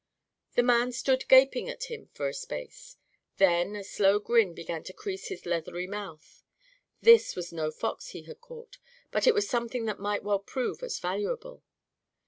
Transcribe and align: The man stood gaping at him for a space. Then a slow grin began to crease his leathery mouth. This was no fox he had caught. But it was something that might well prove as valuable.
The 0.55 0.63
man 0.63 0.91
stood 0.93 1.27
gaping 1.27 1.69
at 1.69 1.83
him 1.83 2.07
for 2.11 2.27
a 2.27 2.33
space. 2.33 2.97
Then 3.37 3.75
a 3.75 3.83
slow 3.83 4.17
grin 4.17 4.55
began 4.55 4.81
to 4.85 4.93
crease 4.93 5.27
his 5.27 5.45
leathery 5.45 5.85
mouth. 5.85 6.41
This 7.03 7.35
was 7.35 7.53
no 7.53 7.69
fox 7.69 8.07
he 8.07 8.23
had 8.23 8.41
caught. 8.41 8.79
But 9.11 9.27
it 9.27 9.35
was 9.35 9.47
something 9.47 9.85
that 9.85 9.99
might 9.99 10.23
well 10.23 10.39
prove 10.39 10.81
as 10.81 10.97
valuable. 10.97 11.61